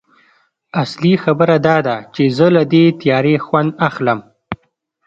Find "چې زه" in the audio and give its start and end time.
2.13-2.47